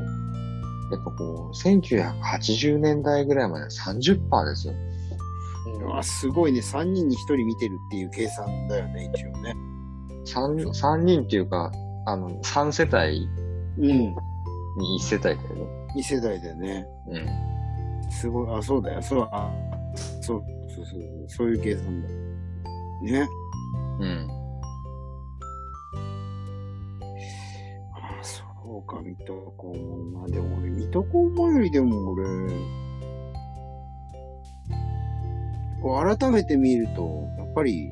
[0.92, 4.74] やっぱこう、1980年代ぐらいまでは30%ですよ。
[5.96, 6.60] あすごいね。
[6.60, 9.56] 3人に1人見てるっていう計算だよね、一応ね。
[10.26, 11.72] 3、三人っていうか、
[12.06, 13.26] あの、3世帯
[13.78, 13.88] うん。
[13.88, 15.88] に1世帯だよね。
[15.96, 16.86] 2世代だよね。
[17.08, 18.12] うん。
[18.12, 18.58] すごい。
[18.58, 19.02] あ、そうだよ。
[19.02, 19.50] そう、あ、
[20.22, 20.44] そう、
[20.76, 22.10] そうそう、そういう計算だ。
[23.04, 23.30] ね。
[24.02, 24.33] うん。
[28.94, 30.14] か、水戸黄門。
[30.14, 32.24] まあでも俺、水戸黄門よりでも俺、
[35.82, 37.90] こう改めて見ると、やっぱり、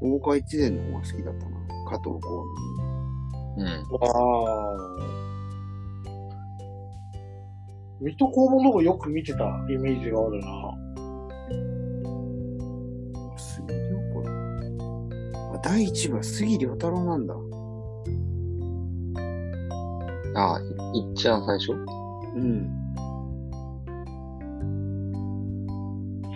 [0.00, 1.62] 大岡越前の方が好きだったな。
[1.90, 2.44] 加藤浩
[3.56, 3.66] うん。
[3.66, 5.12] ああ。
[8.00, 10.46] 水戸黄門の方がよく見てたイメージがあるな。
[13.12, 13.38] の。
[13.38, 14.00] 杉良
[15.52, 17.34] 太第一部は杉良太郎なんだ。
[20.42, 20.64] ああ、い
[20.98, 21.72] いっちゃん最初？
[21.72, 21.76] う
[22.36, 22.68] ん。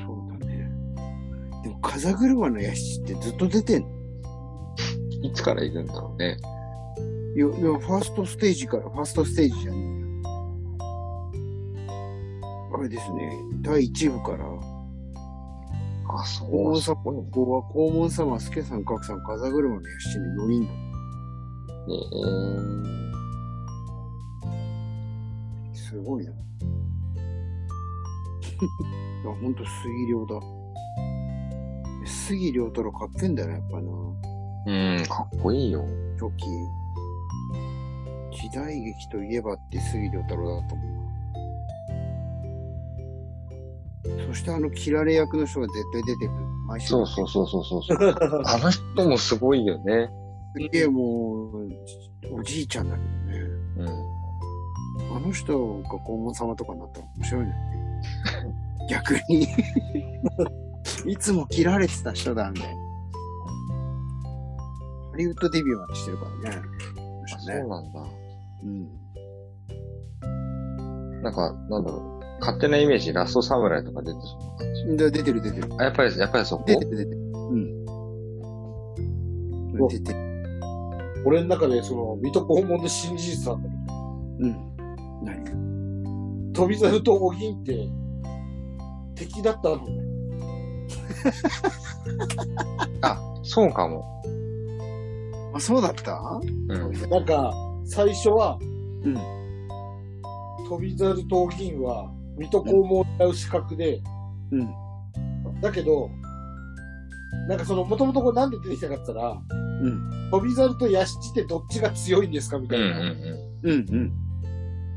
[0.06, 0.70] そうだね。
[1.64, 3.88] でも、風車の屋敷ってずっと出てんの？
[5.22, 6.36] いつからいるんだろうね。
[7.34, 9.96] いや、いや、ファーストステージから、ファーストステージじゃねえよ。
[12.78, 14.44] あれですね、第1部から、
[16.08, 16.50] あ、そう。
[16.50, 20.70] 黄門様、ここは黄門様、助さん、角さん、風車の屋敷の4人だ。
[25.88, 26.32] すごいな。
[26.32, 26.34] い
[29.24, 30.40] や、ほんと杉良だ。
[32.04, 33.88] 杉良太郎かっけんだよな、やっぱな。
[34.66, 34.98] えー。
[34.98, 35.84] うん、かっこいいよ。
[36.18, 36.46] 初期。
[38.42, 40.88] 時代劇といえばって杉良太郎だと思う
[44.18, 44.26] な。
[44.26, 46.40] そしてあの、切られ役の人が絶対出てくる。
[46.66, 46.88] 毎週。
[46.88, 47.98] そうそうそうそうそうそう。
[48.44, 50.10] あの人もすごいよね。
[50.56, 51.68] すげえもう、
[52.32, 53.15] おじいちゃんだけど。
[55.16, 57.60] あの人が黄門様とかになったら面白いのよね。
[58.90, 59.48] 逆に。
[61.10, 62.76] いつも切られてた人だ、みたいな。
[65.12, 66.56] ハリウッドデビューまでしてるからね。
[67.26, 68.04] そうなんだ。
[68.62, 68.90] うん。
[71.22, 72.20] なんか、なんだろう。
[72.40, 74.84] 勝手なイメージ、ラストサムライとか出てそうな感じ。
[74.98, 75.68] で出てる出てる。
[75.78, 76.64] あ、やっぱり、やっぱりそこ？
[76.66, 77.16] 出てる出てる。
[77.18, 77.86] うん。
[79.80, 80.18] お出てる。
[81.24, 83.82] 俺の中でその、水戸黄門で新事実なんだけど、
[84.40, 84.75] うん。
[85.22, 87.88] 何飛猿とお銀って、
[89.14, 90.02] 敵だったのね。
[93.02, 94.04] あ、そうかも。
[95.54, 96.40] あ、そうだった？
[96.68, 96.92] うん。
[97.10, 97.52] なんか、
[97.84, 98.58] 最初は、
[99.04, 99.14] うん。
[100.68, 104.02] 飛猿とお銀は、水戸黄門を狙う資格で、
[104.52, 104.68] うん。
[105.60, 106.10] だけど、
[107.48, 109.42] なんかその、もともとこれなんで出てきたかって言ったら、
[109.82, 110.30] うん。
[110.30, 112.86] 飛猿と屋敷ってどっちが強いんですかみたいな。
[112.86, 113.06] うんうん
[113.62, 113.70] うん。
[113.70, 114.12] うん。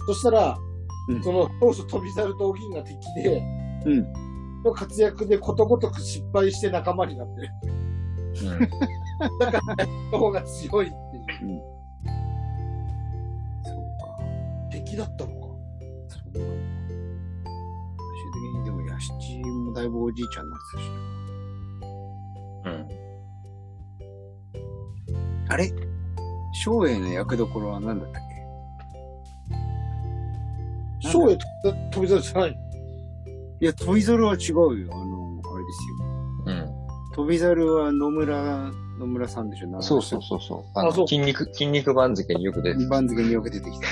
[0.10, 0.57] そしたら、
[1.07, 3.43] うんその、当初飛猿とお銀が敵で、
[3.86, 4.12] うん。
[4.64, 7.49] の活躍でことごとく失敗して仲間になってる。
[8.41, 9.38] うん。
[9.38, 10.95] だから、の方が強いっていう。
[13.64, 14.18] そうか。
[14.72, 15.41] 敵だったのか。
[16.07, 16.53] そうなのか。
[17.95, 20.88] 最終的にでも、ヤシチもだいぶおじいちゃんになってたし
[22.66, 22.70] う
[25.36, 25.45] ん。
[25.45, 25.53] な。
[25.53, 25.72] あれ？
[26.64, 28.28] 翔英の役どころは何だったっけ？
[31.12, 31.38] 翔英
[31.91, 32.60] 飛び出じゃない
[33.62, 34.93] いや、飛び猿は違うよ。
[34.93, 36.05] あの、あれですよ。
[36.45, 37.14] うん。
[37.14, 40.64] 飛び猿は野村、野村さんでしょそうそうそうそう。
[40.76, 43.88] あのあそう筋肉、筋肉番付によく出て番付によく出てきた。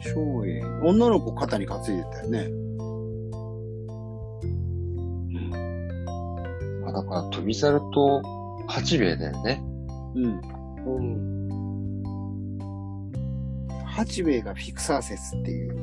[0.00, 0.64] 翔英。
[0.82, 2.48] 女の子肩に担いでたよね。
[6.86, 8.20] あだから、飛び猿と
[8.66, 9.62] 八兵衛だよね。
[10.16, 10.40] うん。
[10.86, 11.33] うん。
[13.94, 15.76] 八兵衛がフィクサー説っていう。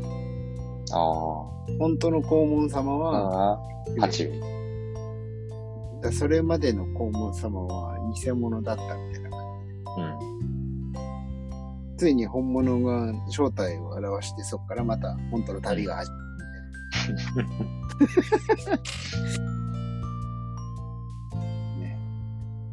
[0.93, 0.97] あ
[1.79, 2.97] 本当の黄門様あ。
[2.97, 3.59] は、ああ。
[4.01, 4.41] 八兵衛。
[6.01, 9.29] だそれまでの黄門様は偽物だったみたいな。
[9.97, 10.41] うん。
[11.97, 16.23] ついに本物が正体を表して、そこからまた本当の旅が始まる
[17.13, 18.77] みたいな。
[21.79, 21.97] ね、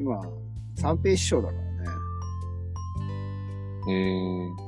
[0.00, 0.20] 今、
[0.74, 1.68] 三平師匠だからね。
[3.88, 4.46] へえ。
[4.46, 4.67] うん。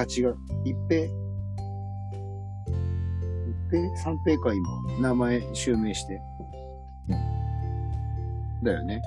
[0.00, 0.36] あ違う。
[0.64, 1.10] 一平一
[3.70, 3.96] 平？
[3.96, 5.00] 三平か、今。
[5.00, 6.20] 名前襲名して。
[8.62, 9.02] だよね。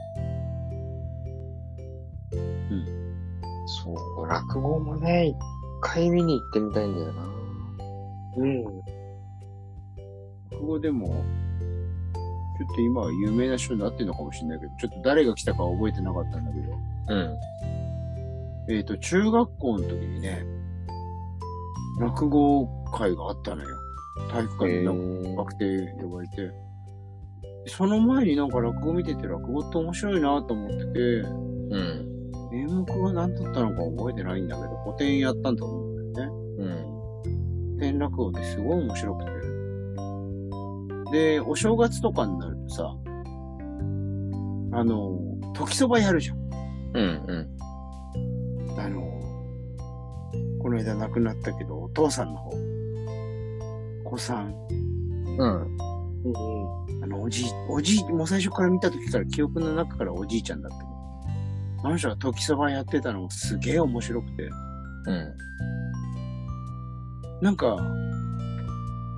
[3.84, 5.36] そう、落語もね、一
[5.82, 7.24] 回見に行ってみたいんだよな。
[8.38, 8.64] うん。
[10.52, 16.78] 落語でも、ちょっと今は有名な人になってるのかもしれないけど、ちょっと誰が来たかは覚えてなかったんだけど、
[17.10, 17.40] うん。
[18.76, 20.44] えっ、と、中学校の時にね、
[22.00, 23.76] 落語会があったのよ。
[24.32, 26.52] 体育館になんかへ学生呼ばれて。
[27.68, 32.10] その前になんか落語見てて落語って面白いなと思ってて、うん。
[32.52, 36.36] 演目が何だったのか覚えてないんだけど、古典やったんだと思うんだよね。
[36.60, 37.74] うん。
[37.78, 39.32] 古典落語ってすごい面白くて。
[41.12, 42.96] で、お正月とかになるとさ、
[44.72, 45.20] あの、
[45.54, 46.38] 時そばやるじゃん。
[46.38, 47.24] うん。
[47.28, 48.80] うん。
[48.80, 49.09] あの、
[50.70, 52.52] この間亡くなったけど、お父さんの方、
[54.06, 55.62] お子さん、うん。
[55.64, 56.30] う
[57.02, 57.04] ん。
[57.04, 60.90] あの、おじい、おじい、もう最初から見た時から記憶の中からおじいちゃんだったけど、
[61.86, 64.44] あの人が時そばやってたのもすげえ面白くて、
[65.08, 65.34] うん。
[67.42, 67.76] なんか、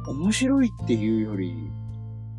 [0.08, 1.54] 面白いっていうより、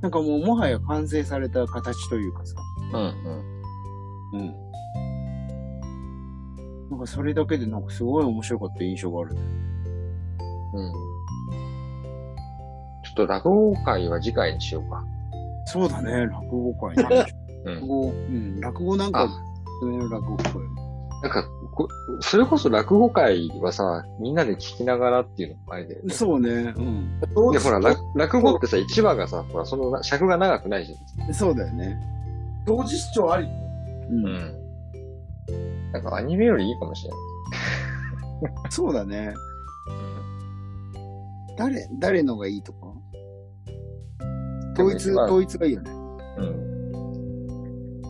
[0.00, 2.54] なんかもうもはや完成された形というかさ、
[2.94, 4.40] うん。
[4.40, 4.54] うん。
[6.92, 9.34] なんかそれだけでなんかすごい面白かった印象がある。
[9.34, 10.92] うん。
[13.02, 15.02] ちょっと落語会は次回にしようか。
[15.64, 16.94] そうだね、落語会。
[17.02, 17.32] 落
[17.64, 17.88] うん。
[17.88, 19.26] 語、うん、落語なんか、
[19.80, 20.52] 落語会。
[21.22, 21.88] なんか、こ
[22.20, 26.02] それこそ落語会はさ、みんなで聞きながらっていうのもあれで。
[26.10, 27.20] そうね、うん。
[27.20, 27.26] で、
[27.58, 31.98] ほら、落落語ってさ、一話がさ、ほら、そのな尺が長くないじゃそうだよね。
[32.66, 33.46] 同時視聴あり。
[34.10, 34.61] うん。
[35.92, 35.96] ん。
[35.96, 36.02] うん。
[36.02, 37.20] なんかアニメよりいいかもしれない。
[38.70, 39.34] そうだね。
[41.56, 42.78] 誰、誰のがいいとか？
[44.74, 45.90] 統一、まあ統一がいいよね。
[46.38, 48.00] うん。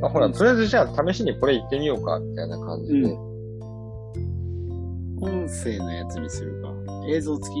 [0.00, 3.14] まあ、ほら、とりあえずじゃあ試しにこれ行ってみようか、みたいな感じで。
[5.20, 6.72] 音声のやつにするか。
[7.08, 7.58] 映像付き？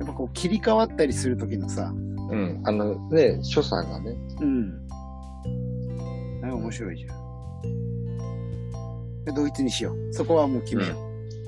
[0.00, 2.60] やっぱこう切り替わったりするときのさ、うん。
[2.64, 4.16] あの、ね、所作がね。
[4.40, 4.88] うん。
[6.42, 7.21] あれ面白いじゃん。
[9.24, 10.12] でドイツにしよう。
[10.12, 10.96] そこはもう決めよ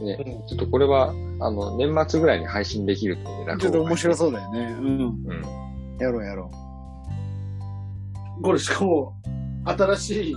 [0.01, 0.05] う。
[0.05, 0.17] ね、
[0.49, 1.11] ちょっとこれは、
[1.41, 4.17] あの、年末ぐらいに配信できるというちょっと面白う。
[4.17, 4.77] そうだよね。
[4.79, 4.99] うん。
[4.99, 5.99] うん。
[5.99, 6.51] やろうやろ
[8.43, 9.15] これしかも、
[9.65, 10.35] 新しい、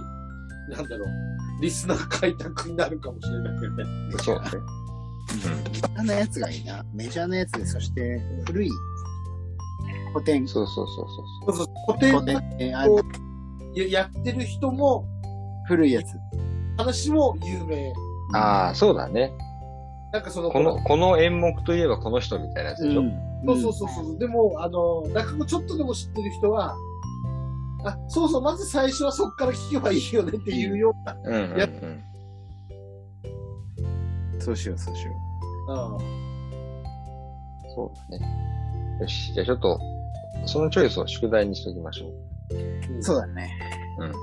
[0.71, 3.83] なんだろう、リスナー開拓になるかもしれないよね。
[4.19, 4.49] そうだね。
[4.57, 4.87] う。
[5.67, 6.85] メジャーなやつがいいな。
[6.93, 8.69] メジャーなやつで、そして古い
[10.13, 10.47] 古典。
[10.47, 11.05] そうそうそう
[11.47, 11.55] そう。
[11.55, 12.57] そうそう、古典古典。
[12.59, 13.01] えーあこ
[13.75, 15.05] ややってる人も、
[15.67, 16.17] 古いやつ。
[16.77, 17.93] 話も有名。
[18.33, 19.31] ああ、そうだね。
[20.13, 23.03] なんかその、この、この演目といえばこの人みたいなやつでしょ？
[23.45, 24.17] そうそうそうそう。
[24.17, 26.75] でも、あの、落語ちょっとでも知ってる人は、
[27.85, 31.15] あ、そうそう、まず最初はそっから聞けばいいよねっていうような。
[31.23, 31.59] うんうん、うん。
[31.59, 31.67] や
[34.39, 35.11] そうしよう、そうしよ
[35.69, 35.97] うん
[37.75, 38.25] そうだね。
[39.01, 39.33] よし。
[39.33, 39.79] じゃあちょっと、
[40.45, 42.97] そのチョイスを宿題にしておきましょう。
[42.97, 43.03] う。
[43.03, 43.51] そうだね。
[43.99, 44.13] うん。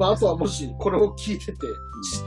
[0.00, 1.60] まあ、あとはもし、これを聞いてて、知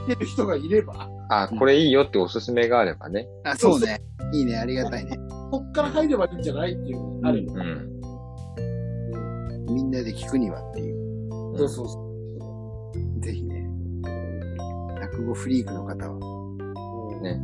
[0.04, 3.26] ってる人がいれば、あ、これいいよっておすすめがあればね。
[3.42, 4.00] あ、そうね。
[4.32, 5.18] いいね、ありがたいね。
[5.50, 7.52] こっから入ればいいんじゃないっていう、ある意味。
[7.52, 7.90] うん。
[9.74, 11.58] みんなで聞くにはっていう。
[11.58, 13.20] そうそうそう。
[13.20, 13.68] ぜひね。
[15.00, 17.20] 落語フリークの方は。
[17.22, 17.42] ね。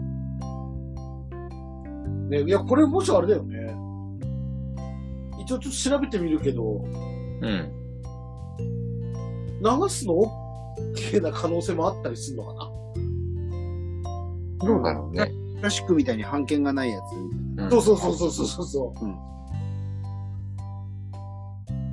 [2.28, 3.74] ね、いや、これもしあれだよね。
[5.40, 6.84] 一応ちょっと調べてみるけど、
[7.42, 7.79] うん。
[9.60, 10.14] 流すの
[10.94, 12.70] OK な可能性もあったりするのかな？
[14.66, 15.30] どうだろうね。
[15.56, 17.02] クラシックみたいに判権がないやつ。
[17.62, 19.04] うんそうそうそうそうそうそうそう。
[19.04, 19.14] うん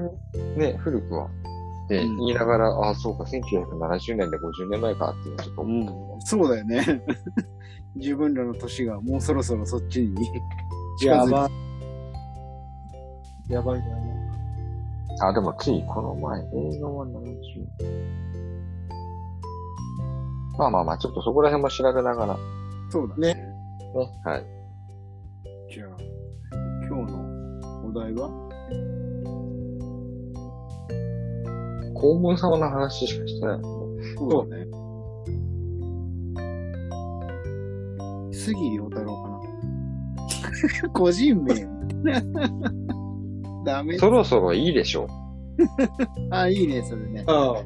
[0.57, 1.29] ね、古くは。
[1.87, 6.19] で、うん言いながら、あ、そうか、1970年で50年前かっていうのちょっと思ったけど。
[6.21, 7.01] そうだよね。
[7.95, 10.29] 自分らの年がもうそろそろそっちに近づい
[10.99, 11.49] てやば
[13.49, 13.53] い。
[13.53, 13.85] やばいな。
[15.21, 18.28] あ、でもついこの前、映画は70。
[20.59, 22.33] まあまあまあ、ちょっとそこら辺も調べながら。
[22.33, 22.39] ね。
[22.89, 23.41] そうだね。
[24.25, 24.45] はい。
[25.73, 25.87] じゃあ、
[26.85, 28.29] 今日のお題は？
[31.95, 33.61] 黄門様の話しかしてない。
[34.17, 34.65] そうだね。
[38.33, 39.29] 杉良太郎か
[40.83, 40.89] な。
[40.91, 41.55] 個人名。
[43.65, 43.97] ダメ。
[43.97, 45.07] そろそろいいでしょ
[46.31, 47.23] あ、いいね、それね。
[47.27, 47.63] ああ。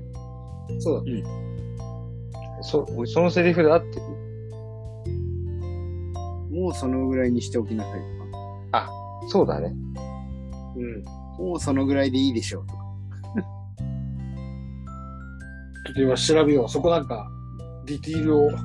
[0.78, 1.12] そうだ。
[1.40, 1.43] う。
[2.64, 4.02] そ、そのセリフで合ってる？
[6.52, 8.24] もうそのぐらいにしておきなさいと
[8.72, 8.90] か。
[9.28, 9.74] そうだね。
[10.76, 11.04] うん。
[11.46, 12.84] もうそのぐらいでいいでしょうとか。
[15.86, 16.70] ちょっと今調べよう。
[16.70, 17.30] そこなんか、
[17.86, 18.50] ディティールを。
[18.50, 18.58] も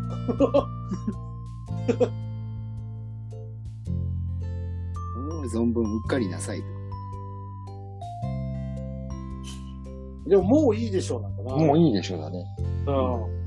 [5.43, 6.71] う存分うっかりなさいとか。
[10.29, 11.63] でももういいでしょうなんかな。
[11.63, 11.67] い。
[11.67, 12.45] もういいでしょうだね。
[12.87, 13.38] うん。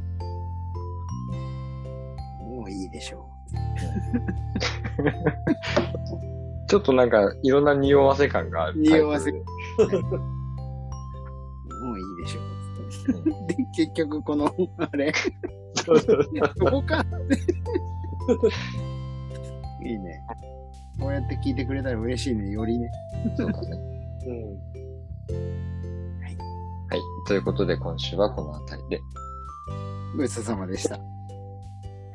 [6.68, 8.80] ちょっとなんか、いろんな匂わせ感がある。
[8.80, 9.32] 匂わせ。
[9.32, 9.39] も
[11.93, 12.43] ういいでしょう。
[13.47, 15.12] で、結局この、 あれ、
[15.86, 16.01] トル
[16.34, 17.03] でどうか
[19.84, 20.22] いいね。
[20.99, 22.91] こうやって聞いてくれたら嬉しいね、よりね。
[23.36, 23.70] そうだね。
[24.28, 24.36] うん。
[26.88, 26.99] はい。
[27.28, 29.01] ということで、今週はこの辺りで。
[30.18, 30.99] ごちそうさまでした。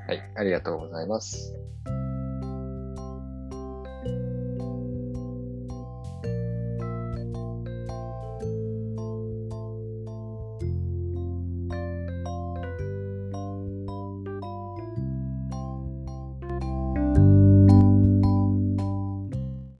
[0.07, 0.23] はい。
[0.37, 1.55] ありがとうございます。